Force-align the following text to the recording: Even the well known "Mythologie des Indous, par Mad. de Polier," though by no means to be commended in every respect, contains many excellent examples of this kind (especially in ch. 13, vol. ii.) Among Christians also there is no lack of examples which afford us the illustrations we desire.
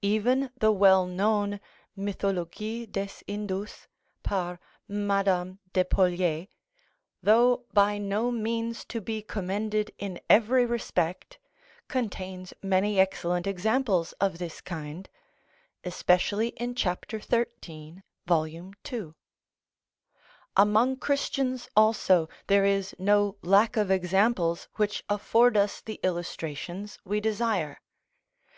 Even 0.00 0.48
the 0.58 0.72
well 0.72 1.04
known 1.04 1.60
"Mythologie 1.98 2.86
des 2.90 3.10
Indous, 3.26 3.86
par 4.22 4.58
Mad. 4.88 5.58
de 5.74 5.84
Polier," 5.84 6.48
though 7.22 7.66
by 7.74 7.98
no 7.98 8.30
means 8.32 8.86
to 8.86 9.02
be 9.02 9.20
commended 9.20 9.90
in 9.98 10.18
every 10.30 10.64
respect, 10.64 11.38
contains 11.88 12.54
many 12.62 12.98
excellent 12.98 13.46
examples 13.46 14.12
of 14.14 14.38
this 14.38 14.62
kind 14.62 15.10
(especially 15.84 16.54
in 16.56 16.74
ch. 16.74 16.86
13, 16.86 18.02
vol. 18.26 18.46
ii.) 18.48 19.12
Among 20.56 20.96
Christians 20.96 21.68
also 21.76 22.30
there 22.46 22.64
is 22.64 22.94
no 22.98 23.36
lack 23.42 23.76
of 23.76 23.90
examples 23.90 24.68
which 24.76 25.04
afford 25.10 25.54
us 25.54 25.82
the 25.82 26.00
illustrations 26.02 26.98
we 27.04 27.20
desire. 27.20 27.82